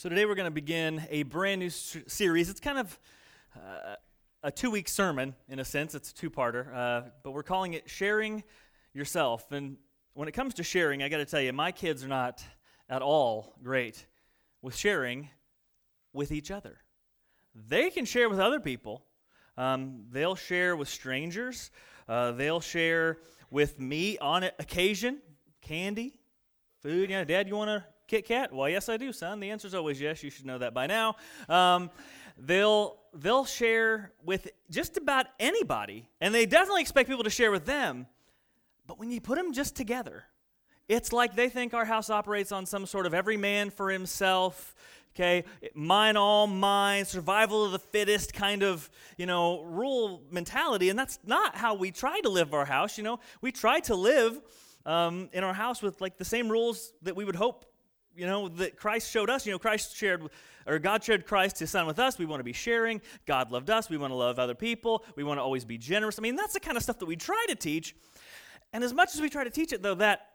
[0.00, 2.48] So, today we're going to begin a brand new series.
[2.48, 2.98] It's kind of
[3.54, 3.96] uh,
[4.42, 5.94] a two week sermon, in a sense.
[5.94, 8.42] It's a two parter, uh, but we're calling it Sharing
[8.94, 9.52] Yourself.
[9.52, 9.76] And
[10.14, 12.42] when it comes to sharing, I got to tell you, my kids are not
[12.88, 14.06] at all great
[14.62, 15.28] with sharing
[16.14, 16.78] with each other.
[17.54, 19.04] They can share with other people,
[19.58, 21.70] um, they'll share with strangers,
[22.08, 23.18] uh, they'll share
[23.50, 25.18] with me on occasion,
[25.60, 26.14] candy,
[26.80, 27.10] food.
[27.10, 28.52] Yeah, Dad, you want to Kit Kat?
[28.52, 29.38] Well, yes, I do, son.
[29.38, 30.24] The answer is always yes.
[30.24, 31.14] You should know that by now.
[31.48, 31.90] Um,
[32.36, 37.66] they'll they'll share with just about anybody, and they definitely expect people to share with
[37.66, 38.08] them.
[38.88, 40.24] But when you put them just together,
[40.88, 44.74] it's like they think our house operates on some sort of every man for himself,
[45.14, 45.44] okay,
[45.76, 50.88] mine all mine, survival of the fittest kind of, you know, rule mentality.
[50.88, 52.98] And that's not how we try to live our house.
[52.98, 54.40] You know, we try to live
[54.84, 57.66] um, in our house with like the same rules that we would hope
[58.16, 59.46] you know, that Christ showed us.
[59.46, 60.28] You know, Christ shared,
[60.66, 62.18] or God shared Christ, his son, with us.
[62.18, 63.00] We want to be sharing.
[63.26, 63.88] God loved us.
[63.88, 65.04] We want to love other people.
[65.16, 66.18] We want to always be generous.
[66.18, 67.94] I mean, that's the kind of stuff that we try to teach.
[68.72, 70.26] And as much as we try to teach it, though, that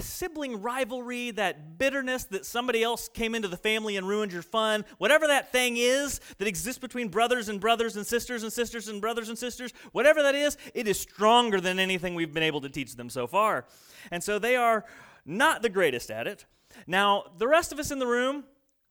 [0.00, 4.84] sibling rivalry, that bitterness that somebody else came into the family and ruined your fun,
[4.96, 9.00] whatever that thing is that exists between brothers and brothers and sisters and sisters and
[9.00, 12.70] brothers and sisters, whatever that is, it is stronger than anything we've been able to
[12.70, 13.66] teach them so far.
[14.10, 14.86] And so they are
[15.28, 16.46] not the greatest at it.
[16.86, 18.44] Now, the rest of us in the room,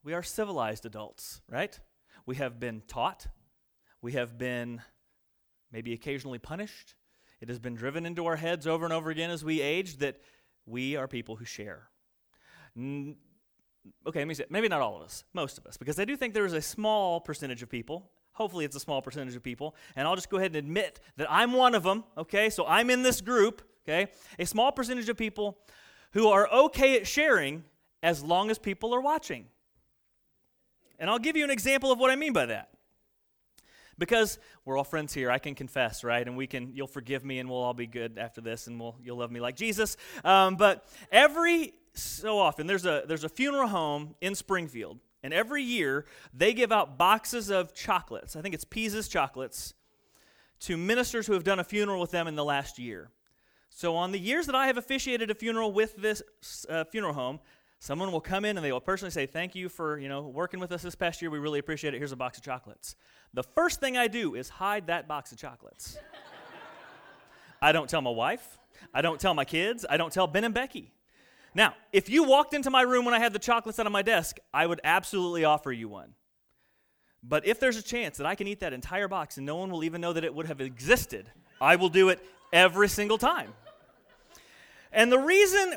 [0.04, 1.78] we are civilized adults, right?
[2.26, 3.28] We have been taught,
[4.02, 4.82] we have been
[5.72, 6.96] maybe occasionally punished.
[7.42, 10.20] It has been driven into our heads over and over again as we age that
[10.66, 11.90] we are people who share.
[12.78, 13.16] okay,
[14.06, 16.34] let me say, maybe not all of us, most of us, because I do think
[16.34, 18.12] there is a small percentage of people.
[18.34, 19.76] Hopefully, it's a small percentage of people.
[19.96, 22.52] And I'll just go ahead and admit that I'm one of them, okay?
[22.52, 24.12] So I'm in this group, okay?
[24.38, 25.58] A small percentage of people
[26.14, 27.64] who are okay at sharing
[28.04, 29.46] as long as people are watching.
[31.00, 32.70] And I'll give you an example of what I mean by that.
[34.00, 36.26] Because we're all friends here, I can confess, right?
[36.26, 38.96] And we can, you'll forgive me, and we'll all be good after this, and we'll,
[39.04, 39.98] you'll love me like Jesus.
[40.24, 45.64] Um, but every so often, there's a there's a funeral home in Springfield, and every
[45.64, 48.36] year they give out boxes of chocolates.
[48.36, 49.74] I think it's Pease's chocolates
[50.60, 53.10] to ministers who have done a funeral with them in the last year.
[53.78, 56.24] So, on the years that I have officiated a funeral with this
[56.68, 57.40] uh, funeral home,
[57.78, 60.60] someone will come in and they will personally say, Thank you for you know, working
[60.60, 61.30] with us this past year.
[61.30, 62.00] We really appreciate it.
[62.00, 62.96] Here's a box of chocolates.
[63.36, 65.96] The first thing I do is hide that box of chocolates.
[67.62, 68.58] I don't tell my wife.
[68.96, 69.86] I don't tell my kids.
[69.88, 70.92] I don't tell Ben and Becky.
[71.54, 74.02] Now, if you walked into my room when I had the chocolates out on my
[74.02, 76.16] desk, I would absolutely offer you one.
[77.22, 79.70] But if there's a chance that I can eat that entire box and no one
[79.70, 81.30] will even know that it would have existed,
[81.62, 82.20] I will do it
[82.52, 83.54] every single time.
[84.98, 85.76] And the reason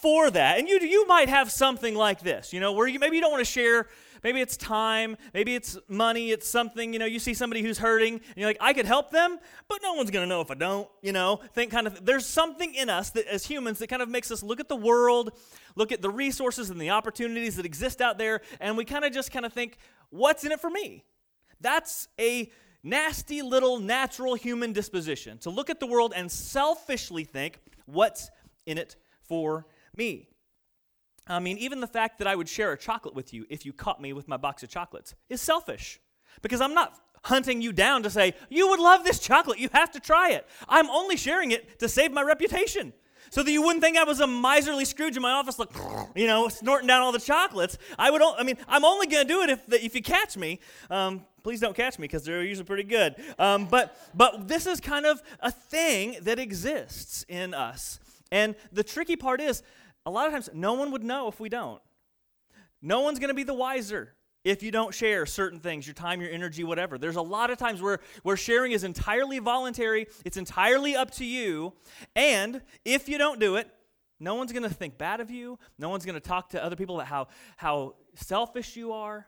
[0.00, 3.16] for that, and you, you might have something like this, you know, where you, maybe
[3.16, 3.88] you don't want to share,
[4.22, 8.14] maybe it's time, maybe it's money, it's something, you know, you see somebody who's hurting,
[8.14, 10.54] and you're like, I could help them, but no one's going to know if I
[10.54, 14.02] don't, you know, think kind of, there's something in us that as humans that kind
[14.02, 15.32] of makes us look at the world,
[15.74, 19.12] look at the resources and the opportunities that exist out there, and we kind of
[19.12, 19.78] just kind of think,
[20.10, 21.02] what's in it for me?
[21.60, 22.52] That's a
[22.82, 28.30] nasty little natural human disposition to look at the world and selfishly think, what's
[28.66, 29.66] in it for
[29.96, 30.28] me?
[31.26, 33.72] I mean, even the fact that I would share a chocolate with you if you
[33.72, 36.00] caught me with my box of chocolates is selfish
[36.40, 39.90] because I'm not hunting you down to say, you would love this chocolate, you have
[39.92, 40.46] to try it.
[40.68, 42.92] I'm only sharing it to save my reputation
[43.30, 45.70] so that you wouldn't think I was a miserly Scrooge in my office, like,
[46.14, 47.76] you know, snorting down all the chocolates.
[47.98, 50.60] I would, I mean, I'm only going to do it if, if you catch me.
[50.88, 53.16] Um, please don't catch me because they're usually pretty good.
[53.38, 58.00] Um, but, but this is kind of a thing that exists in us.
[58.30, 59.62] And the tricky part is,
[60.06, 61.82] a lot of times, no one would know if we don't.
[62.80, 66.20] No one's going to be the wiser if you don't share certain things, your time,
[66.20, 66.96] your energy, whatever.
[66.96, 71.24] There's a lot of times where, where sharing is entirely voluntary, it's entirely up to
[71.24, 71.74] you.
[72.14, 73.68] And if you don't do it,
[74.20, 75.58] no one's going to think bad of you.
[75.78, 79.26] No one's going to talk to other people about how, how selfish you are.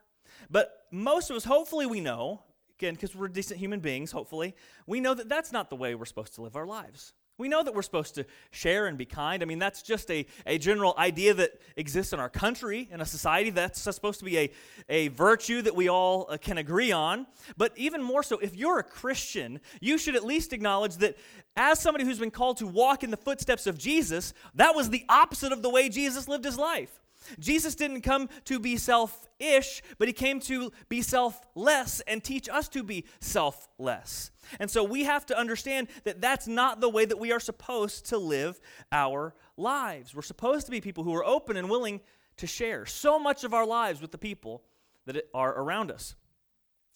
[0.49, 2.43] But most of us, hopefully, we know,
[2.79, 4.55] again, because we're decent human beings, hopefully,
[4.87, 7.13] we know that that's not the way we're supposed to live our lives.
[7.41, 9.43] We know that we're supposed to share and be kind.
[9.43, 13.07] I mean, that's just a, a general idea that exists in our country, in a
[13.07, 13.49] society.
[13.49, 14.51] That's supposed to be a,
[14.91, 17.27] a virtue that we all uh, can agree on.
[17.57, 21.17] But even more so, if you're a Christian, you should at least acknowledge that
[21.57, 25.07] as somebody who's been called to walk in the footsteps of Jesus, that was the
[25.09, 27.01] opposite of the way Jesus lived his life.
[27.39, 32.69] Jesus didn't come to be selfish, but he came to be selfless and teach us
[32.71, 34.31] to be selfless.
[34.59, 38.07] And so we have to understand that that's not the way that we are supposed
[38.07, 38.61] to live
[38.91, 40.15] our lives.
[40.15, 42.01] We're supposed to be people who are open and willing
[42.39, 44.63] to share so much of our lives with the people
[45.07, 46.15] that are around us.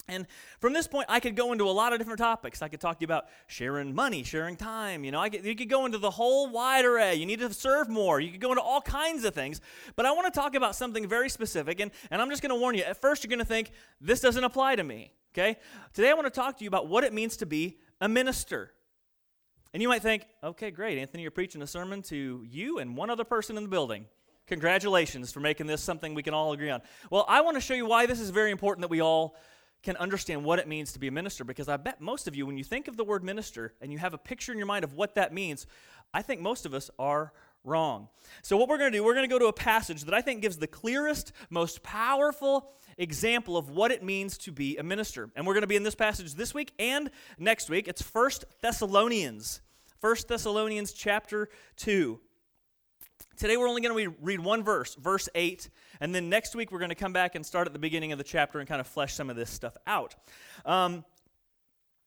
[0.06, 0.26] And
[0.60, 2.60] from this point, I could go into a lot of different topics.
[2.60, 5.02] I could talk to you about sharing money, sharing time.
[5.02, 7.14] You know, I could, you could go into the whole wide array.
[7.14, 8.20] You need to serve more.
[8.20, 9.62] You could go into all kinds of things.
[9.96, 11.80] But I want to talk about something very specific.
[11.80, 14.20] And, and I'm just going to warn you at first, you're going to think, this
[14.20, 15.12] doesn't apply to me.
[15.32, 15.56] Okay?
[15.94, 18.72] Today, I want to talk to you about what it means to be a minister.
[19.72, 20.98] And you might think, okay, great.
[20.98, 24.04] Anthony, you're preaching a sermon to you and one other person in the building.
[24.46, 26.82] Congratulations for making this something we can all agree on.
[27.10, 29.36] Well, I want to show you why this is very important that we all
[29.84, 32.46] can understand what it means to be a minister because I bet most of you,
[32.46, 34.82] when you think of the word minister and you have a picture in your mind
[34.82, 35.66] of what that means,
[36.12, 37.32] I think most of us are
[37.64, 38.08] wrong.
[38.42, 40.22] So, what we're going to do, we're going to go to a passage that I
[40.22, 45.30] think gives the clearest, most powerful example of what it means to be a minister.
[45.36, 47.86] And we're going to be in this passage this week and next week.
[47.86, 49.60] It's First Thessalonians.
[50.00, 52.20] First Thessalonians chapter 2.
[53.36, 55.68] Today we're only going to read one verse, verse 8,
[56.00, 58.18] and then next week we're going to come back and start at the beginning of
[58.18, 60.14] the chapter and kind of flesh some of this stuff out.
[60.64, 61.04] Um,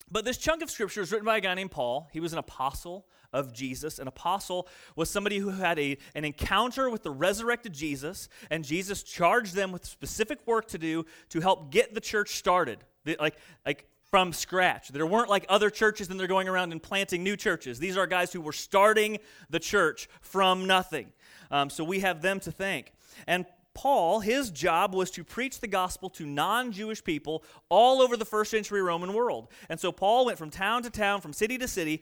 [0.09, 2.07] but this chunk of scripture is written by a guy named Paul.
[2.13, 4.00] He was an apostle of Jesus.
[4.00, 9.03] An apostle was somebody who had a, an encounter with the resurrected Jesus, and Jesus
[9.03, 12.79] charged them with specific work to do to help get the church started.
[13.19, 13.35] Like,
[13.65, 14.89] like from scratch.
[14.89, 17.77] There weren't like other churches and they're going around and planting new churches.
[17.79, 19.19] These are guys who were starting
[19.50, 21.12] the church from nothing.
[21.52, 22.94] Um, so we have them to thank.
[23.26, 28.18] And Paul, his job was to preach the gospel to non Jewish people all over
[28.18, 29.50] the first century Roman world.
[29.70, 32.02] And so Paul went from town to town, from city to city,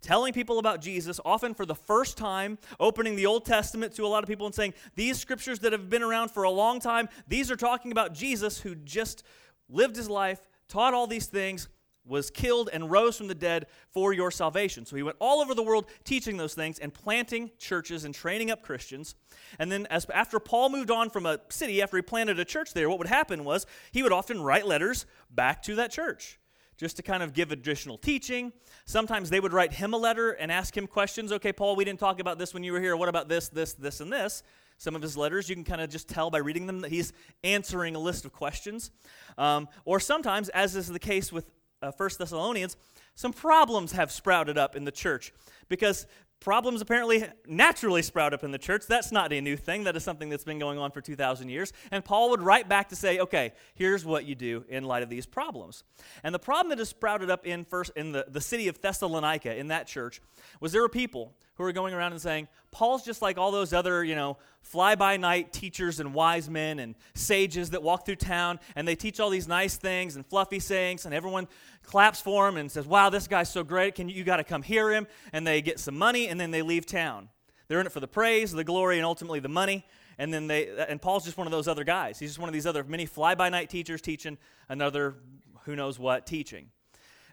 [0.00, 4.08] telling people about Jesus, often for the first time, opening the Old Testament to a
[4.08, 7.08] lot of people and saying, These scriptures that have been around for a long time,
[7.28, 9.22] these are talking about Jesus who just
[9.68, 11.68] lived his life, taught all these things,
[12.10, 14.84] was killed and rose from the dead for your salvation.
[14.84, 18.50] So he went all over the world teaching those things and planting churches and training
[18.50, 19.14] up Christians.
[19.58, 22.74] And then as after Paul moved on from a city after he planted a church
[22.74, 26.38] there, what would happen was he would often write letters back to that church
[26.76, 28.52] just to kind of give additional teaching.
[28.86, 31.30] Sometimes they would write him a letter and ask him questions.
[31.30, 32.96] Okay, Paul, we didn't talk about this when you were here.
[32.96, 34.42] What about this, this, this, and this?
[34.78, 37.12] Some of his letters, you can kind of just tell by reading them that he's
[37.44, 38.90] answering a list of questions.
[39.36, 41.44] Um, or sometimes, as is the case with
[41.82, 42.76] uh, 1 Thessalonians,
[43.14, 45.32] some problems have sprouted up in the church
[45.68, 46.06] because
[46.40, 48.86] problems apparently naturally sprout up in the church.
[48.86, 49.84] That's not a new thing.
[49.84, 51.72] That is something that's been going on for 2,000 years.
[51.90, 55.10] And Paul would write back to say, okay, here's what you do in light of
[55.10, 55.84] these problems.
[56.24, 59.54] And the problem that has sprouted up in, first, in the, the city of Thessalonica,
[59.54, 60.22] in that church,
[60.60, 63.74] was there were people who were going around and saying, Paul's just like all those
[63.74, 68.16] other, you know, fly by night teachers and wise men and sages that walk through
[68.16, 71.46] town and they teach all these nice things and fluffy sayings and everyone
[71.82, 73.94] claps for him and says, Wow, this guy's so great.
[73.94, 75.06] Can you, you got to come hear him?
[75.34, 77.28] And they get some money and then they leave town.
[77.68, 79.84] They're in it for the praise, the glory, and ultimately the money.
[80.16, 82.18] And then they, and Paul's just one of those other guys.
[82.18, 85.16] He's just one of these other many fly by night teachers teaching another
[85.64, 86.70] who knows what teaching.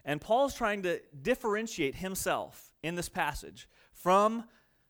[0.04, 4.44] And Paul's trying to differentiate himself in this passage from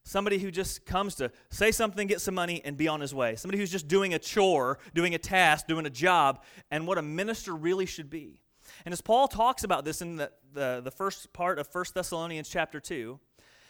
[0.05, 3.37] somebody who just comes to say something, get some money, and be on his way.
[3.37, 7.03] Somebody who's just doing a chore, doing a task, doing a job, and what a
[7.03, 8.41] minister really should be.
[8.85, 12.49] And as Paul talks about this in the, the, the first part of 1 Thessalonians
[12.49, 13.19] chapter 2,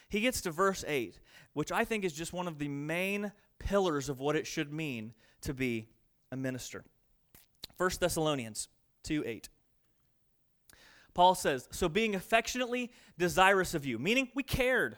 [0.09, 1.19] he gets to verse 8,
[1.53, 5.13] which I think is just one of the main pillars of what it should mean
[5.41, 5.87] to be
[6.31, 6.83] a minister.
[7.77, 8.69] 1 Thessalonians
[9.03, 9.49] 2 8.
[11.13, 14.97] Paul says, So being affectionately desirous of you, meaning we cared.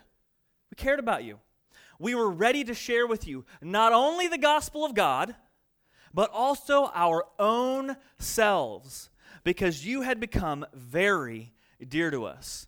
[0.72, 1.40] We cared about you.
[2.00, 5.36] We were ready to share with you not only the gospel of God,
[6.14, 9.10] but also our own selves
[9.44, 11.54] because you had become very
[11.88, 12.68] dear to us.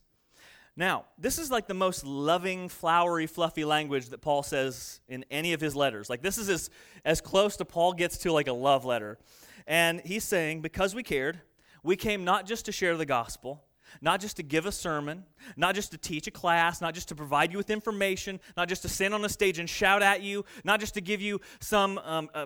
[0.76, 5.54] Now, this is like the most loving, flowery, fluffy language that Paul says in any
[5.54, 6.10] of his letters.
[6.10, 6.70] Like, this is as,
[7.06, 9.20] as close to Paul gets to like a love letter.
[9.68, 11.40] And he's saying, because we cared,
[11.84, 13.64] we came not just to share the gospel,
[14.02, 17.16] not just to give a sermon, not just to teach a class, not just to
[17.16, 20.46] provide you with information, not just to stand on a stage and shout at you,
[20.64, 22.46] not just to give you some um, uh,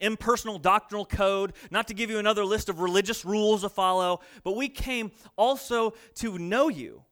[0.00, 4.56] impersonal doctrinal code, not to give you another list of religious rules to follow, but
[4.56, 7.02] we came also to know you,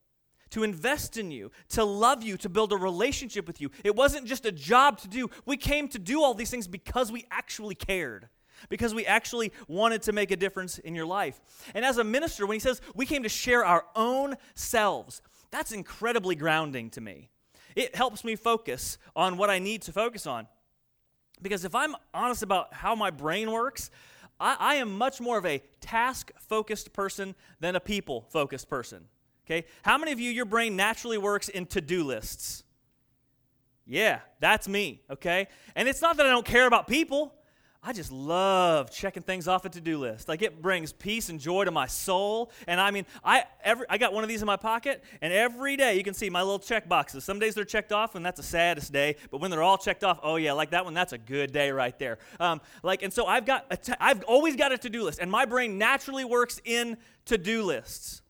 [0.50, 3.71] to invest in you, to love you, to build a relationship with you.
[3.85, 5.28] It wasn't just a job to do.
[5.45, 8.28] We came to do all these things because we actually cared.
[8.68, 11.40] Because we actually wanted to make a difference in your life.
[11.75, 15.72] And as a minister, when he says we came to share our own selves, that's
[15.72, 17.30] incredibly grounding to me.
[17.75, 20.46] It helps me focus on what I need to focus on.
[21.42, 23.90] Because if I'm honest about how my brain works,
[24.40, 29.04] I, I am much more of a task focused person than a people focused person.
[29.46, 29.66] Okay?
[29.82, 32.64] How many of you, your brain naturally works in to do lists?
[33.86, 35.46] Yeah, that's me, okay?
[35.76, 37.32] And it's not that I don't care about people.
[37.88, 40.28] I just love checking things off a to-do list.
[40.28, 42.50] Like it brings peace and joy to my soul.
[42.66, 45.76] And I mean, I every I got one of these in my pocket, and every
[45.76, 47.23] day you can see my little check boxes.
[47.23, 49.14] Some days they're checked off, and that's the saddest day.
[49.31, 51.71] But when they're all checked off, oh yeah, like that one, that's a good day
[51.71, 52.19] right there.
[52.40, 55.78] Um, like, and so I've got I've always got a to-do list, and my brain
[55.78, 58.21] naturally works in to-do lists.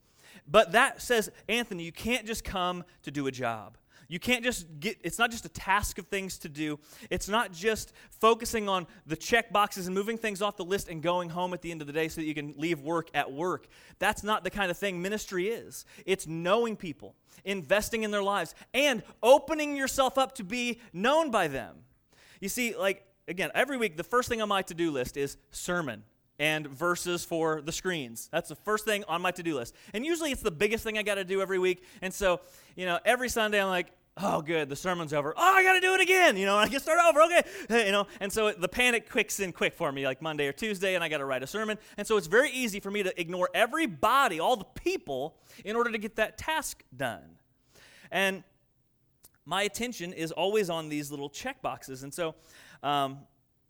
[0.47, 3.75] But that says, Anthony, you can't just come to do a job.
[4.07, 6.79] You can't just get, it's not just a task of things to do.
[7.09, 11.01] It's not just focusing on the check boxes and moving things off the list and
[11.01, 13.31] going home at the end of the day so that you can leave work at
[13.31, 13.67] work.
[13.99, 15.85] That's not the kind of thing ministry is.
[16.05, 21.47] It's knowing people, investing in their lives, and opening yourself up to be known by
[21.47, 21.75] them.
[22.39, 25.37] You see, like, again, every week, the first thing on my to do list is
[25.51, 26.03] sermon
[26.39, 28.29] and verses for the screens.
[28.31, 29.75] That's the first thing on my to do list.
[29.93, 31.83] And usually it's the biggest thing I got to do every week.
[32.01, 32.41] And so,
[32.75, 33.91] you know, every Sunday I'm like,
[34.21, 35.33] oh, good, the sermon's over.
[35.35, 36.37] Oh, I got to do it again.
[36.37, 37.21] You know, I can start over.
[37.23, 37.41] Okay.
[37.87, 40.95] You know, and so the panic quicks in quick for me, like Monday or Tuesday,
[40.95, 41.77] and I got to write a sermon.
[41.97, 45.91] And so it's very easy for me to ignore everybody, all the people, in order
[45.91, 47.37] to get that task done.
[48.11, 48.43] And
[49.45, 52.03] my attention is always on these little check boxes.
[52.03, 52.35] And so,
[52.83, 53.19] um,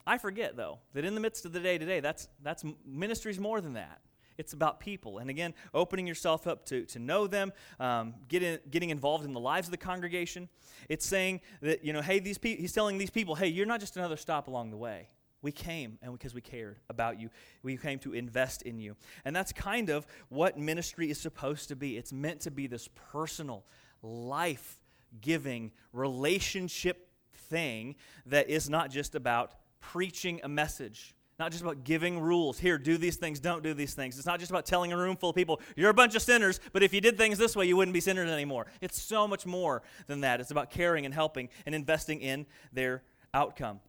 [0.08, 3.40] I forget, though, that in the midst of the day to day, that's, that's ministry's
[3.40, 4.00] more than that.
[4.38, 5.18] It's about people.
[5.18, 9.40] And again, opening yourself up to, to know them, um, getting, getting involved in the
[9.40, 10.48] lives of the congregation.
[10.88, 13.98] It's saying that, you know, hey, these he's telling these people, hey, you're not just
[13.98, 15.10] another stop along the way.
[15.42, 17.30] We came and because we cared about you,
[17.64, 18.96] we came to invest in you.
[19.26, 21.98] And that's kind of what ministry is supposed to be.
[21.98, 23.66] It's meant to be this personal,
[24.02, 24.80] life
[25.20, 27.10] giving, relationship
[27.50, 27.96] thing
[28.26, 31.14] that is not just about preaching a message.
[31.40, 32.58] Not just about giving rules.
[32.58, 34.18] Here, do these things, don't do these things.
[34.18, 36.60] It's not just about telling a room full of people, you're a bunch of sinners,
[36.74, 38.66] but if you did things this way, you wouldn't be sinners anymore.
[38.82, 40.42] It's so much more than that.
[40.42, 43.04] It's about caring and helping and investing in their
[43.34, 43.82] outcome.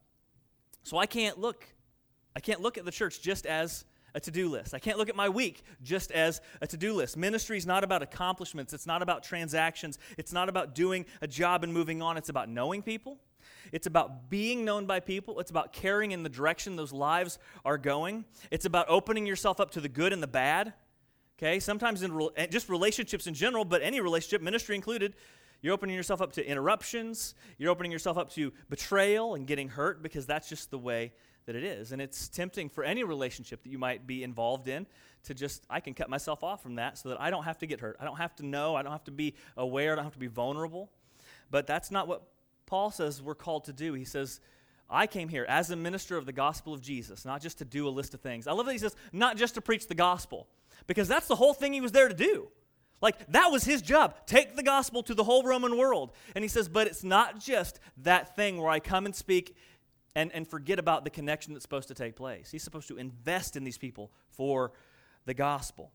[0.83, 1.65] So I can't look,
[2.35, 4.73] I can't look at the church just as a to do list.
[4.73, 7.17] I can't look at my week just as a to do list.
[7.17, 11.63] Ministry is not about accomplishments, it's not about transactions, it's not about doing a job
[11.63, 12.17] and moving on.
[12.17, 13.19] It's about knowing people,
[13.71, 15.39] it's about being known by people.
[15.39, 18.25] It's about caring in the direction those lives are going.
[18.51, 20.73] It's about opening yourself up to the good and the bad.
[21.37, 25.15] Okay, sometimes in re- eh, just relationships in general, but any relationship, ministry included,
[25.61, 27.35] you're opening yourself up to interruptions.
[27.57, 31.13] You're opening yourself up to betrayal and getting hurt because that's just the way
[31.45, 31.91] that it is.
[31.91, 34.85] And it's tempting for any relationship that you might be involved in
[35.23, 37.65] to just, I can cut myself off from that so that I don't have to
[37.65, 37.97] get hurt.
[37.99, 38.75] I don't have to know.
[38.75, 39.93] I don't have to be aware.
[39.93, 40.89] I don't have to be vulnerable.
[41.51, 42.23] But that's not what
[42.69, 43.93] Paul says we're called to do.
[43.93, 44.39] He says,
[44.89, 47.87] I came here as a minister of the gospel of Jesus, not just to do
[47.87, 48.45] a list of things.
[48.45, 50.47] I love that he says, not just to preach the gospel,
[50.85, 52.47] because that's the whole thing he was there to do.
[53.01, 54.15] Like, that was his job.
[54.27, 56.11] Take the gospel to the whole Roman world.
[56.35, 59.55] And he says, but it's not just that thing where I come and speak
[60.15, 62.51] and, and forget about the connection that's supposed to take place.
[62.51, 64.73] He's supposed to invest in these people for
[65.25, 65.91] the gospel.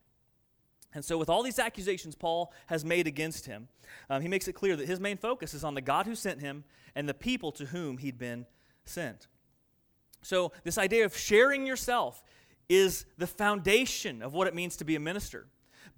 [0.95, 3.69] And so, with all these accusations Paul has made against him,
[4.09, 6.41] um, he makes it clear that his main focus is on the God who sent
[6.41, 8.47] him and the people to whom he'd been
[8.85, 9.27] sent.
[10.23, 12.23] So, this idea of sharing yourself
[12.69, 15.49] is the foundation of what it means to be a minister.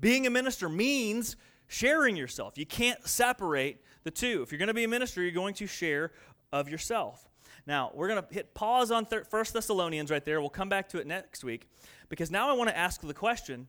[0.01, 1.37] Being a minister means
[1.69, 2.59] sharing yourself.
[2.59, 4.43] You can't separate the two.
[4.43, 6.13] If you're going to be a minister, you're going to share
[6.53, 7.29] of yourself.
[7.67, 10.41] Now, we're going to hit pause on 1 Thessalonians right there.
[10.41, 11.69] We'll come back to it next week
[12.09, 13.67] because now I want to ask the question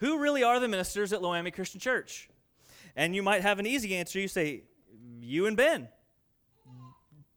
[0.00, 2.28] who really are the ministers at Loami Christian Church?
[2.96, 4.18] And you might have an easy answer.
[4.18, 4.64] You say,
[5.20, 5.88] You and Ben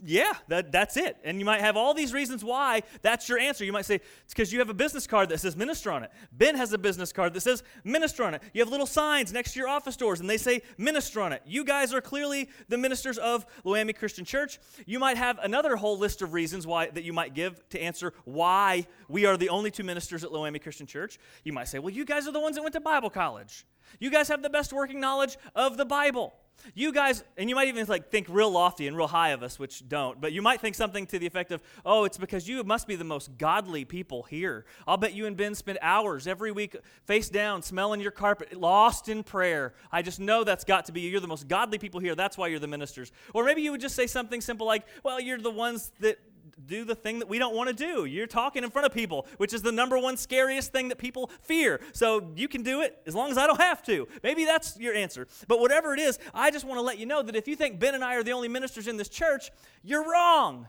[0.06, 1.18] yeah, that, that's it.
[1.24, 3.64] And you might have all these reasons why that's your answer.
[3.64, 6.12] You might say, it's because you have a business card that says minister on it.
[6.32, 8.42] Ben has a business card that says minister on it.
[8.54, 11.42] You have little signs next to your office doors and they say minister on it.
[11.46, 14.60] You guys are clearly the ministers of Loami Christian Church.
[14.86, 18.14] You might have another whole list of reasons why that you might give to answer
[18.26, 21.18] why we are the only two ministers at Loami Christian Church.
[21.44, 23.66] You might say, well, you guys are the ones that went to Bible college.
[24.00, 26.34] You guys have the best working knowledge of the Bible.
[26.75, 29.60] You guys, and you might even like think real lofty and real high of us,
[29.60, 32.63] which don't, but you might think something to the effect of, oh, it's because you
[32.63, 34.66] must be the most godly people here.
[34.88, 39.10] I'll bet you and Ben spend hours every week face down, smelling your carpet, lost
[39.10, 39.74] in prayer.
[39.92, 41.10] I just know that's got to be you.
[41.10, 42.16] You're the most godly people here.
[42.16, 43.12] That's why you're the ministers.
[43.34, 46.18] Or maybe you would just say something simple like, well, you're the ones that
[46.66, 48.06] do the thing that we don't want to do.
[48.06, 51.30] You're talking in front of people, which is the number one scariest thing that people
[51.42, 51.80] fear.
[51.94, 54.08] So you can do it as long as I don't have to.
[54.24, 55.28] Maybe that's your answer.
[55.48, 57.80] But whatever it is, I just want to let you know that if you think
[57.80, 59.52] Ben and I are the only ministers in this church,
[59.84, 60.68] you're wrong.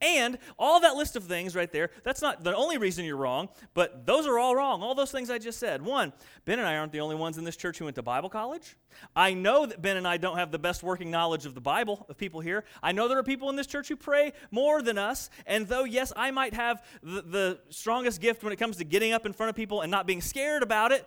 [0.00, 3.48] And all that list of things right there, that's not the only reason you're wrong,
[3.74, 4.82] but those are all wrong.
[4.82, 5.82] All those things I just said.
[5.82, 6.12] One,
[6.44, 8.76] Ben and I aren't the only ones in this church who went to Bible college.
[9.14, 12.06] I know that Ben and I don't have the best working knowledge of the Bible,
[12.08, 12.64] of people here.
[12.82, 15.30] I know there are people in this church who pray more than us.
[15.46, 19.12] And though, yes, I might have the, the strongest gift when it comes to getting
[19.12, 21.06] up in front of people and not being scared about it,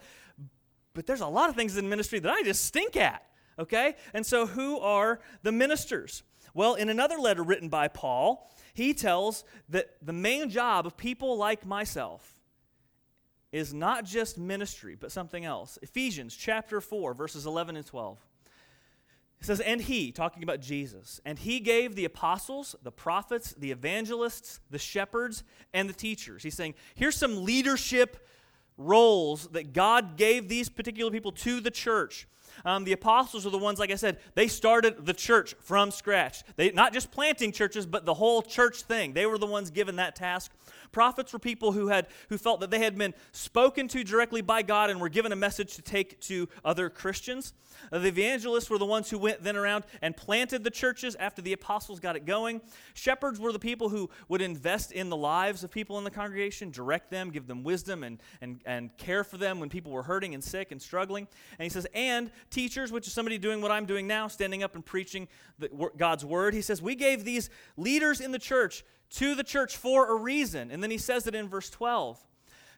[0.93, 3.23] but there's a lot of things in ministry that I just stink at.
[3.57, 3.95] Okay?
[4.13, 6.23] And so, who are the ministers?
[6.53, 11.37] Well, in another letter written by Paul, he tells that the main job of people
[11.37, 12.39] like myself
[13.51, 15.79] is not just ministry, but something else.
[15.81, 18.19] Ephesians chapter 4, verses 11 and 12.
[19.41, 23.71] It says, And he, talking about Jesus, and he gave the apostles, the prophets, the
[23.71, 26.43] evangelists, the shepherds, and the teachers.
[26.43, 28.27] He's saying, here's some leadership
[28.79, 32.27] roles that God gave these particular people to the church.
[32.65, 36.43] Um, the apostles are the ones, like I said, they started the church from scratch.
[36.55, 39.13] They not just planting churches, but the whole church thing.
[39.13, 40.51] They were the ones given that task.
[40.91, 44.61] Prophets were people who had who felt that they had been spoken to directly by
[44.61, 47.53] God and were given a message to take to other Christians.
[47.91, 51.53] The evangelists were the ones who went then around and planted the churches after the
[51.53, 52.61] apostles got it going.
[52.93, 56.71] Shepherds were the people who would invest in the lives of people in the congregation,
[56.71, 60.33] direct them, give them wisdom, and, and, and care for them when people were hurting
[60.33, 61.27] and sick and struggling.
[61.57, 64.75] And he says, and teachers, which is somebody doing what I'm doing now, standing up
[64.75, 65.27] and preaching
[65.57, 66.53] the, God's word.
[66.53, 70.71] He says, we gave these leaders in the church to the church for a reason.
[70.71, 72.25] And then he says it in verse 12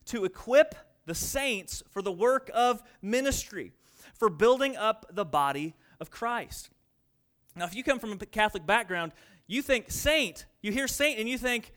[0.05, 3.73] to equip the saints for the work of ministry,
[4.13, 6.69] for building up the body of Christ.
[7.55, 9.11] Now, if you come from a Catholic background,
[9.47, 11.73] you think saint, you hear saint, and you think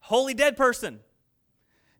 [0.00, 1.00] holy dead person.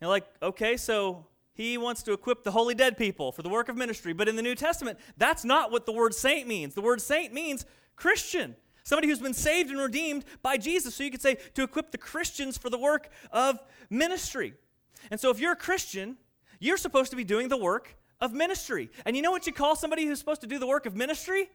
[0.01, 3.69] And like, okay, so he wants to equip the holy dead people for the work
[3.69, 4.13] of ministry.
[4.13, 6.75] But in the New Testament, that's not what the word saint means.
[6.75, 8.57] The word saint means Christian.
[8.85, 10.95] Somebody who's been saved and redeemed by Jesus.
[10.95, 13.59] So you could say to equip the Christians for the work of
[13.91, 14.55] ministry.
[15.11, 16.17] And so if you're a Christian,
[16.59, 18.91] you're supposed to be doing the work of ministry.
[19.05, 21.51] And you know what you call somebody who's supposed to do the work of ministry?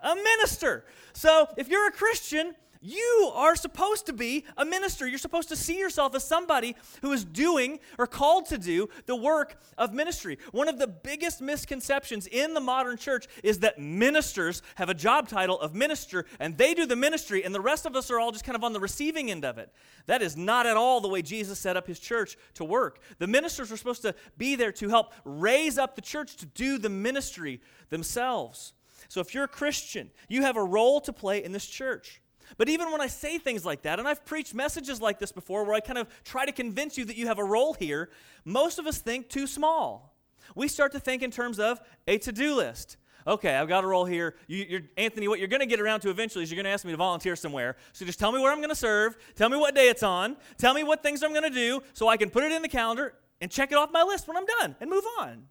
[0.00, 0.84] A minister.
[1.12, 2.54] So if you're a Christian,
[2.86, 5.06] you are supposed to be a minister.
[5.06, 9.16] You're supposed to see yourself as somebody who is doing or called to do the
[9.16, 10.38] work of ministry.
[10.52, 15.28] One of the biggest misconceptions in the modern church is that ministers have a job
[15.28, 18.32] title of minister and they do the ministry, and the rest of us are all
[18.32, 19.72] just kind of on the receiving end of it.
[20.06, 23.00] That is not at all the way Jesus set up his church to work.
[23.18, 26.78] The ministers are supposed to be there to help raise up the church to do
[26.78, 28.72] the ministry themselves.
[29.08, 32.20] So if you're a Christian, you have a role to play in this church.
[32.58, 35.64] But even when I say things like that, and I've preached messages like this before
[35.64, 38.10] where I kind of try to convince you that you have a role here,
[38.44, 40.14] most of us think too small.
[40.54, 42.96] We start to think in terms of a to do list.
[43.26, 44.36] Okay, I've got a role here.
[44.46, 46.84] You, Anthony, what you're going to get around to eventually is you're going to ask
[46.84, 47.76] me to volunteer somewhere.
[47.92, 50.36] So just tell me where I'm going to serve, tell me what day it's on,
[50.58, 52.68] tell me what things I'm going to do so I can put it in the
[52.68, 55.48] calendar and check it off my list when I'm done and move on.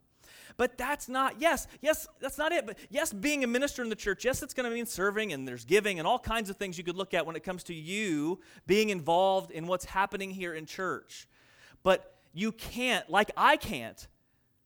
[0.57, 2.65] But that's not, yes, yes, that's not it.
[2.65, 5.47] But yes, being a minister in the church, yes, it's going to mean serving and
[5.47, 7.73] there's giving and all kinds of things you could look at when it comes to
[7.73, 11.27] you being involved in what's happening here in church.
[11.83, 14.07] But you can't, like I can't,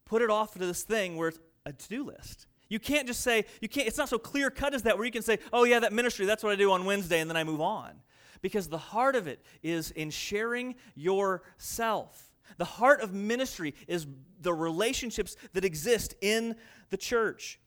[0.05, 2.47] put it off to this thing where it's a to do list.
[2.67, 5.11] You can't just say, you can't, it's not so clear cut as that where you
[5.11, 7.43] can say, oh, yeah, that ministry, that's what I do on Wednesday, and then I
[7.43, 7.93] move on.
[8.41, 14.07] Because the heart of it is in sharing yourself the heart of ministry is
[14.41, 16.55] the relationships that exist in
[16.89, 17.59] the church.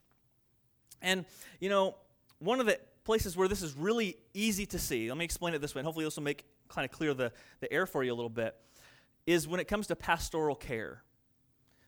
[1.01, 1.25] And,
[1.61, 1.97] you know,
[2.39, 5.61] one of the places where this is really easy to see, let me explain it
[5.61, 8.13] this way, and hopefully this will make kind of clear the, the air for you
[8.13, 8.55] a little bit,
[9.27, 11.03] is when it comes to pastoral care.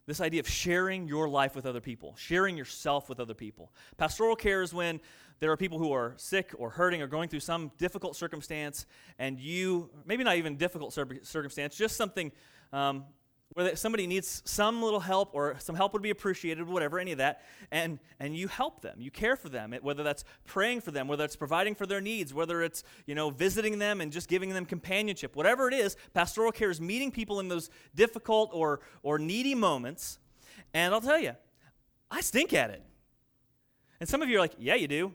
[0.07, 3.73] This idea of sharing your life with other people, sharing yourself with other people.
[3.97, 5.01] Pastoral care is when
[5.41, 8.85] there are people who are sick or hurting or going through some difficult circumstance,
[9.19, 12.31] and you, maybe not even difficult circumstance, just something
[12.75, 13.05] um,
[13.53, 17.19] where somebody needs some little help or some help would be appreciated, whatever, any of
[17.19, 19.01] that, and, and you help them.
[19.01, 22.35] You care for them, whether that's praying for them, whether it's providing for their needs,
[22.35, 25.37] whether it's, you know, visiting them and just giving them companionship.
[25.37, 30.19] Whatever it is, pastoral care is meeting people in those difficult or, or needy moments.
[30.75, 31.37] And I'll tell you,
[32.11, 32.83] I stink at it.
[34.01, 35.13] And some of you are like, yeah, you do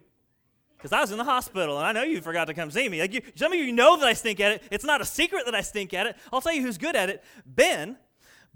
[0.80, 3.02] because I was in the hospital and I know you forgot to come see me.
[3.02, 4.64] Like you, some of you know that I stink at it.
[4.72, 6.16] It's not a secret that I stink at it.
[6.32, 7.98] I'll tell you who's good at it Ben,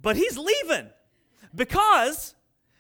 [0.01, 0.89] but he's leaving
[1.53, 2.33] because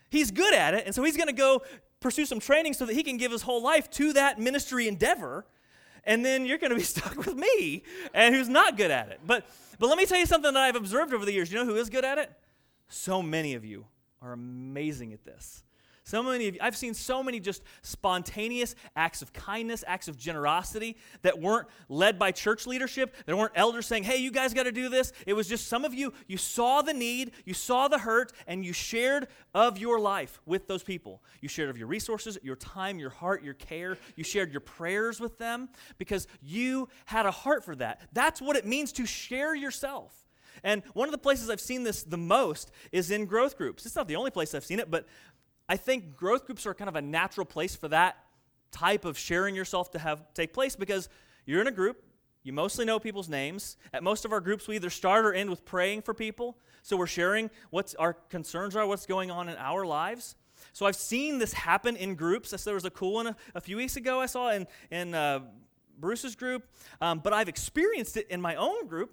[0.09, 0.85] he's good at it.
[0.85, 1.61] And so he's going to go
[1.99, 5.45] pursue some training so that he can give his whole life to that ministry endeavor.
[6.05, 9.19] And then you're going to be stuck with me and who's not good at it.
[9.27, 9.45] But,
[9.77, 11.51] but let me tell you something that I've observed over the years.
[11.51, 12.31] You know who is good at it?
[12.87, 13.87] So many of you
[14.21, 15.63] are amazing at this.
[16.05, 20.17] So many of you, I've seen so many just spontaneous acts of kindness, acts of
[20.17, 24.63] generosity that weren't led by church leadership, that weren't elders saying, hey, you guys got
[24.63, 25.13] to do this.
[25.25, 28.65] It was just some of you, you saw the need, you saw the hurt, and
[28.65, 31.23] you shared of your life with those people.
[31.39, 33.97] You shared of your resources, your time, your heart, your care.
[34.17, 38.01] You shared your prayers with them because you had a heart for that.
[38.11, 40.23] That's what it means to share yourself.
[40.63, 43.85] And one of the places I've seen this the most is in growth groups.
[43.85, 45.07] It's not the only place I've seen it, but
[45.67, 48.17] I think growth groups are kind of a natural place for that
[48.71, 51.09] type of sharing yourself to have take place because
[51.45, 52.03] you're in a group,
[52.43, 53.77] you mostly know people's names.
[53.93, 56.57] At most of our groups, we either start or end with praying for people.
[56.81, 60.35] So we're sharing what our concerns are, what's going on in our lives.
[60.73, 62.51] So I've seen this happen in groups.
[62.63, 65.39] There was a cool one a, a few weeks ago I saw in, in uh,
[65.97, 66.67] Bruce's group,
[66.99, 69.11] um, but I've experienced it in my own group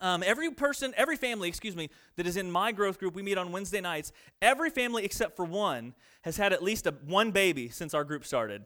[0.00, 3.36] um, every person, every family, excuse me, that is in my growth group, we meet
[3.36, 4.12] on Wednesday nights.
[4.40, 8.24] Every family except for one has had at least a, one baby since our group
[8.24, 8.64] started.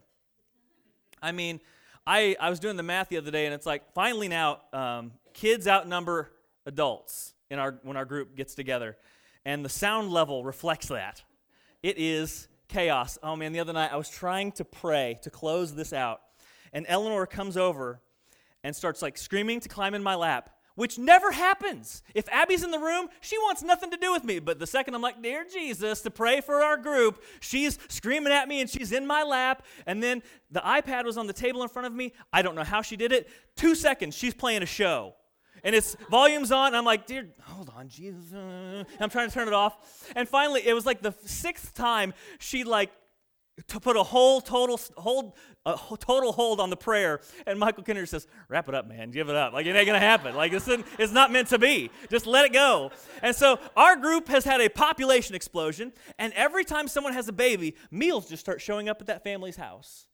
[1.21, 1.59] I mean,
[2.07, 5.11] I, I was doing the math the other day, and it's like finally now, um,
[5.33, 6.31] kids outnumber
[6.65, 8.95] adults in our when our group gets together,
[9.43, 11.23] and the sound level reflects that.
[11.83, 13.17] It is chaos.
[13.23, 16.21] Oh man, the other night I was trying to pray to close this out,
[16.73, 18.01] and Eleanor comes over
[18.63, 22.03] and starts like screaming to climb in my lap which never happens.
[22.13, 24.39] If Abby's in the room, she wants nothing to do with me.
[24.39, 28.47] But the second I'm like, Dear Jesus, to pray for our group, she's screaming at
[28.47, 29.63] me and she's in my lap.
[29.85, 32.13] And then the iPad was on the table in front of me.
[32.31, 33.29] I don't know how she did it.
[33.55, 35.15] Two seconds, she's playing a show.
[35.63, 38.31] And it's volumes on, and I'm like, dear, hold on, Jesus.
[38.33, 40.11] I'm trying to turn it off.
[40.15, 42.91] And finally, it was like the sixth time she like
[43.67, 45.33] to put a whole total hold
[45.65, 47.21] a total hold on the prayer.
[47.47, 49.11] And michael Kennedy says wrap it up man.
[49.11, 49.53] Give it up.
[49.53, 50.35] Like it ain't gonna happen.
[50.35, 51.89] Like this it's not meant to be.
[52.09, 52.91] Just let it go.
[53.21, 57.33] And so our group has had a population explosion and every time someone has a
[57.33, 60.07] baby meals just start showing up at that family's house.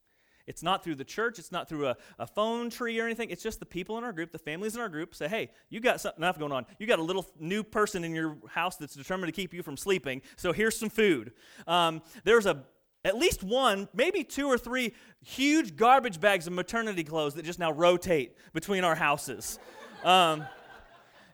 [0.47, 1.39] It's not through the church.
[1.39, 3.29] It's not through a, a phone tree or anything.
[3.29, 5.79] It's just the people in our group the families in our group say hey you
[5.79, 6.67] got something enough going on.
[6.77, 9.77] You got a little new person in your house that's determined to keep you from
[9.77, 10.21] sleeping.
[10.35, 11.33] So here's some food.
[11.65, 12.63] Um, there's a
[13.03, 17.59] at least one, maybe two or three huge garbage bags of maternity clothes that just
[17.59, 19.59] now rotate between our houses.
[20.03, 20.45] Um,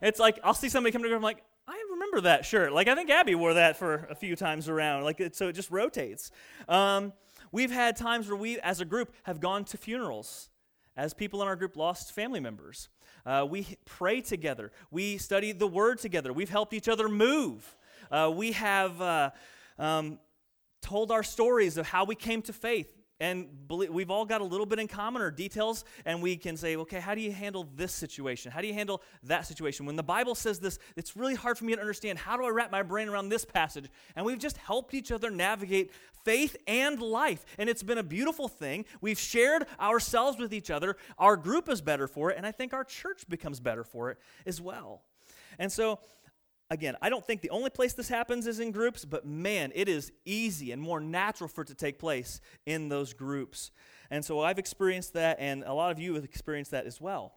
[0.02, 2.72] it's like I'll see somebody come to me, I'm like, I remember that shirt.
[2.72, 5.04] Like I think Abby wore that for a few times around.
[5.04, 6.32] Like it, so, it just rotates.
[6.70, 7.12] Um,
[7.52, 10.50] we've had times where we, as a group, have gone to funerals
[10.96, 12.90] as people in our group lost family members.
[13.26, 14.72] Uh, we pray together.
[14.90, 16.32] We study the Word together.
[16.32, 17.76] We've helped each other move.
[18.10, 19.02] Uh, we have.
[19.02, 19.32] Uh,
[19.78, 20.20] um,
[20.82, 22.94] told our stories of how we came to faith.
[23.20, 26.76] And we've all got a little bit in common or details, and we can say,
[26.76, 28.52] okay, how do you handle this situation?
[28.52, 29.88] How do you handle that situation?
[29.88, 32.20] When the Bible says this, it's really hard for me to understand.
[32.20, 33.90] How do I wrap my brain around this passage?
[34.16, 35.92] And we've just helped each other navigate
[36.24, 37.44] faith and life.
[37.58, 38.86] And it's been a beautiful thing.
[39.02, 40.96] We've shared ourselves with each other.
[41.18, 44.20] Our group is better for it, and I think our church becomes better for it
[44.46, 45.02] as well.
[45.58, 45.98] And so
[46.70, 49.88] again, I don't think the only place this happens is in groups, but man, it
[49.88, 53.72] is easy and more natural for it to take place in those groups.
[54.10, 57.34] And so I've experienced that, and a lot of you have experienced that as well.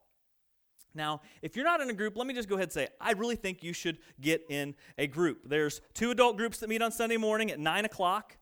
[0.95, 3.13] Now, if you're not in a group, let me just go ahead and say, I
[3.13, 5.43] really think you should get in a group.
[5.45, 8.37] There's two adult groups that meet on Sunday morning at 9 o'clock,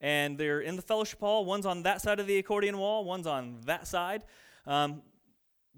[0.00, 1.44] and they're in the fellowship hall.
[1.44, 4.24] One's on that side of the accordion wall, one's on that side.
[4.66, 5.02] Um,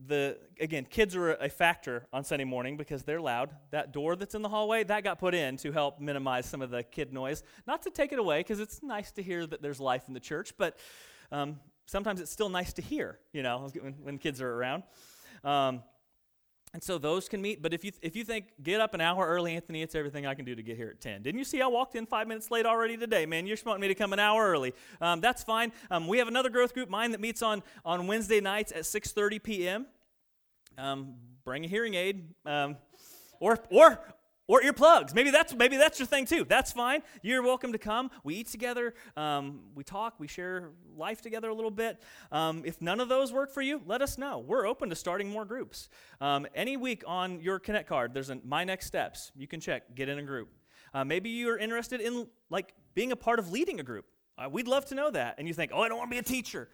[0.07, 3.51] the again kids are a factor on sunday morning because they're loud.
[3.71, 6.71] That door that's in the hallway that got put in to help minimize some of
[6.71, 7.43] the kid noise.
[7.67, 10.21] Not to take it away because it's nice to hear that there's life in the
[10.21, 10.79] church but
[11.31, 14.83] um, sometimes it's still nice to hear you know when, when kids are around.
[15.45, 15.83] Um,
[16.75, 17.63] and so those can meet.
[17.63, 20.35] But if you, if you think, get up an hour early, Anthony, it's everything I
[20.35, 21.23] can do to get here at 10.
[21.23, 23.47] Didn't you see I walked in five minutes late already today, man?
[23.47, 24.75] You're wanting me to come an hour early.
[25.01, 25.71] Um, that's fine.
[25.89, 29.41] Um, we have another growth group, mine, that meets on, on Wednesday nights at 6.30
[29.41, 29.87] p.m.
[30.77, 32.25] Um, bring a hearing aid.
[32.45, 32.77] Um,
[33.39, 34.01] or, or,
[34.47, 35.15] or earplugs.
[35.15, 36.45] Maybe that's maybe that's your thing too.
[36.45, 37.03] That's fine.
[37.23, 38.11] You're welcome to come.
[38.23, 38.95] We eat together.
[39.17, 40.15] Um, we talk.
[40.19, 42.03] We share life together a little bit.
[42.31, 44.39] Um, if none of those work for you, let us know.
[44.39, 45.89] We're open to starting more groups.
[46.21, 49.33] Um, any week on your Connect card, there's a My Next Steps.
[49.37, 49.95] You can check.
[49.95, 50.49] Get in a group.
[50.93, 54.07] Uh, maybe you're interested in like being a part of leading a group.
[54.37, 55.37] Uh, we'd love to know that.
[55.39, 56.69] And you think, oh, I don't want to be a teacher.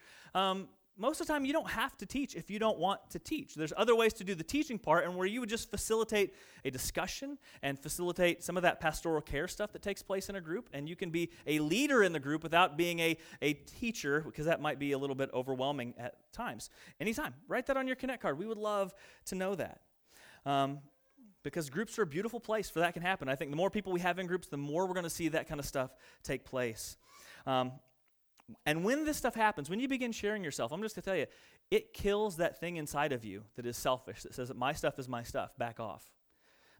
[1.01, 3.55] Most of the time you don't have to teach if you don't want to teach.
[3.55, 6.69] There's other ways to do the teaching part and where you would just facilitate a
[6.69, 10.69] discussion and facilitate some of that pastoral care stuff that takes place in a group.
[10.73, 14.45] And you can be a leader in the group without being a, a teacher because
[14.45, 16.69] that might be a little bit overwhelming at times.
[16.99, 18.37] Anytime, write that on your Connect card.
[18.37, 18.93] We would love
[19.25, 19.81] to know that.
[20.45, 20.81] Um,
[21.41, 23.27] because groups are a beautiful place for that can happen.
[23.27, 25.29] I think the more people we have in groups, the more we're going to see
[25.29, 26.95] that kind of stuff take place.
[27.47, 27.71] Um,
[28.65, 31.17] and when this stuff happens, when you begin sharing yourself, I'm just going to tell
[31.17, 31.25] you,
[31.69, 34.99] it kills that thing inside of you that is selfish, that says that my stuff
[34.99, 35.57] is my stuff.
[35.57, 36.11] Back off.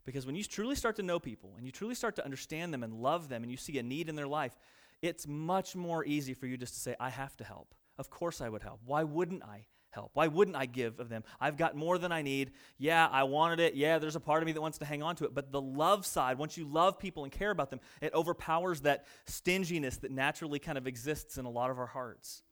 [0.04, 2.82] Because when you truly start to know people and you truly start to understand them
[2.82, 4.58] and love them and you see a need in their life,
[5.00, 7.74] it's much more easy for you just to say, I have to help.
[7.98, 8.80] Of course I would help.
[8.84, 10.10] Why wouldn't I help?
[10.14, 11.22] Why wouldn't I give of them?
[11.40, 12.52] I've got more than I need.
[12.78, 13.74] Yeah, I wanted it.
[13.74, 15.34] Yeah, there's a part of me that wants to hang on to it.
[15.34, 19.06] But the love side, once you love people and care about them, it overpowers that
[19.26, 22.42] stinginess that naturally kind of exists in a lot of our hearts.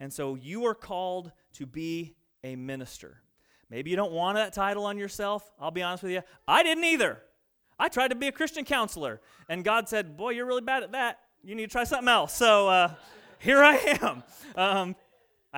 [0.00, 2.14] And so you are called to be
[2.44, 3.20] a minister.
[3.70, 5.50] Maybe you don't want that title on yourself.
[5.60, 6.22] I'll be honest with you.
[6.46, 7.18] I didn't either.
[7.78, 10.92] I tried to be a Christian counselor, and God said, Boy, you're really bad at
[10.92, 11.20] that.
[11.44, 12.34] You need to try something else.
[12.34, 12.94] So uh,
[13.38, 14.22] here I am.
[14.56, 14.96] Um,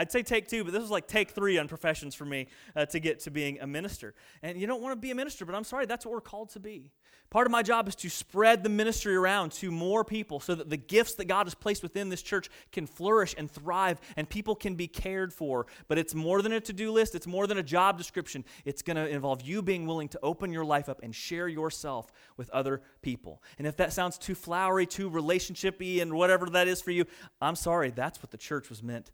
[0.01, 2.87] I'd say take two, but this was like take three on professions for me uh,
[2.87, 4.15] to get to being a minister.
[4.43, 6.49] And you don't want to be a minister, but I'm sorry, that's what we're called
[6.51, 6.91] to be.
[7.29, 10.71] Part of my job is to spread the ministry around to more people so that
[10.71, 14.55] the gifts that God has placed within this church can flourish and thrive and people
[14.55, 15.67] can be cared for.
[15.87, 18.43] But it's more than a to do list, it's more than a job description.
[18.65, 22.11] It's going to involve you being willing to open your life up and share yourself
[22.39, 23.43] with other people.
[23.59, 27.05] And if that sounds too flowery, too relationshipy, and whatever that is for you,
[27.43, 29.11] I'm sorry, that's what the church was meant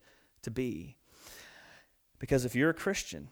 [0.46, 0.96] to be.
[2.20, 3.28] Because if you're a Christian,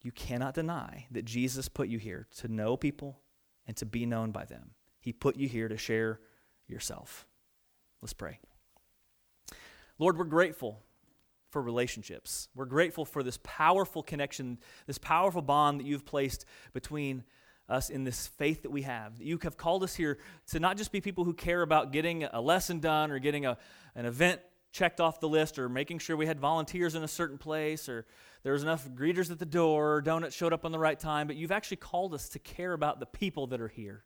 [0.00, 3.20] you cannot deny that Jesus put you here to know people
[3.66, 4.70] and to be known by them.
[4.98, 6.18] He put you here to share
[6.66, 7.26] yourself.
[8.00, 8.40] Let's pray.
[9.98, 10.80] Lord, we're grateful
[11.50, 12.48] for relationships.
[12.54, 17.22] We're grateful for this powerful connection, this powerful bond that you've placed between
[17.68, 19.20] us in this faith that we have.
[19.20, 22.40] You have called us here to not just be people who care about getting a
[22.40, 23.58] lesson done or getting a,
[23.94, 24.40] an event
[24.76, 28.06] checked off the list or making sure we had volunteers in a certain place or
[28.42, 31.36] there was enough greeters at the door, donuts showed up on the right time, but
[31.36, 34.04] you've actually called us to care about the people that are here.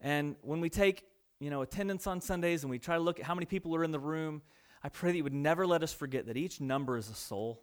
[0.00, 1.04] And when we take,
[1.38, 3.84] you know, attendance on Sundays and we try to look at how many people are
[3.84, 4.42] in the room,
[4.82, 7.62] I pray that you would never let us forget that each number is a soul.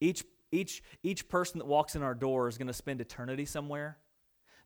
[0.00, 3.96] Each each each person that walks in our door is going to spend eternity somewhere.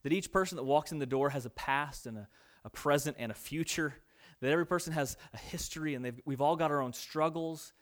[0.02, 2.28] That each person that walks in the door has a past and a,
[2.64, 3.94] a present and a future
[4.40, 7.72] that every person has a history and we've all got our own struggles.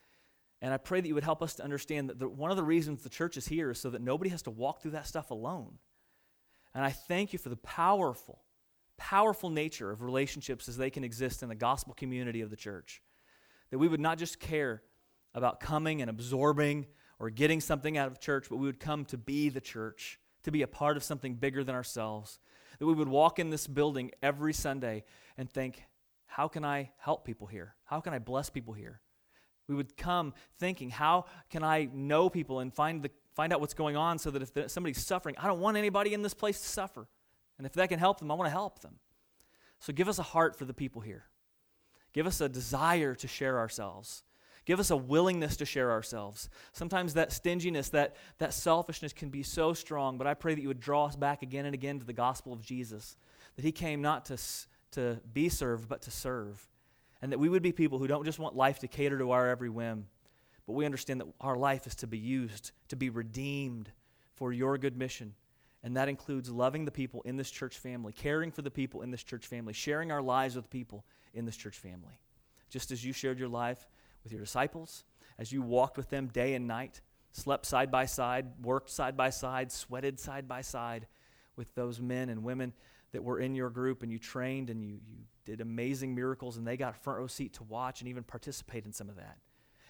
[0.63, 2.63] And I pray that you would help us to understand that the, one of the
[2.63, 5.31] reasons the church is here is so that nobody has to walk through that stuff
[5.31, 5.79] alone.
[6.75, 8.41] And I thank you for the powerful,
[8.97, 13.03] powerful nature of relationships as they can exist in the gospel community of the church.
[13.71, 14.83] That we would not just care
[15.35, 16.87] about coming and absorbing
[17.19, 20.51] or getting something out of church, but we would come to be the church, to
[20.51, 22.39] be a part of something bigger than ourselves.
[22.79, 25.05] That we would walk in this building every Sunday
[25.37, 25.85] and think,
[26.35, 27.77] how can I help people here?
[27.85, 29.01] How can I bless people here?
[29.69, 33.73] We would come thinking, how can I know people and find, the, find out what's
[33.73, 36.67] going on so that if somebody's suffering, I don't want anybody in this place to
[36.67, 37.07] suffer.
[37.57, 38.97] And if that can help them, I want to help them.
[39.79, 41.27] So give us a heart for the people here.
[42.13, 44.25] Give us a desire to share ourselves.
[44.65, 46.51] Give us a willingness to share ourselves.
[46.73, 50.69] Sometimes that stinginess, that, that selfishness can be so strong, but I pray that you
[50.69, 53.17] would draw us back again and again to the gospel of Jesus.
[53.55, 54.37] That he came not to
[54.95, 56.67] to be served, but to serve.
[57.23, 59.49] And that we would be people who don't just want life to cater to our
[59.49, 60.07] every whim,
[60.67, 63.91] but we understand that our life is to be used, to be redeemed
[64.35, 65.35] for your good mission.
[65.83, 69.11] And that includes loving the people in this church family, caring for the people in
[69.11, 71.05] this church family, sharing our lives with people
[71.35, 72.19] in this church family.
[72.71, 73.87] Just as you shared your life
[74.23, 75.05] with your disciples,
[75.39, 77.03] as you walked with them day and night,
[77.33, 81.07] slept side by side, worked side by side, sweated side by side
[81.57, 82.73] with those men and women
[83.15, 86.67] that were in your group and you trained and you, you did amazing miracles and
[86.67, 89.39] they got front row seat to watch and even participate in some of that.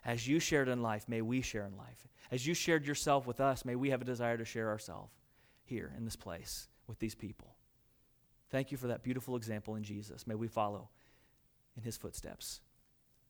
[0.04, 2.06] As you shared in life, may we share in life.
[2.30, 5.10] As you shared yourself with us, may we have a desire to share ourselves
[5.64, 7.56] here in this place with these people.
[8.50, 10.26] Thank you for that beautiful example in Jesus.
[10.26, 10.90] May we follow
[11.76, 12.60] in his footsteps.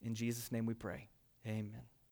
[0.02, 1.08] In Jesus' name we pray.
[1.46, 1.93] Amen.